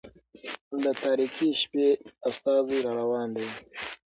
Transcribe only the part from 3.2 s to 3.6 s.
دى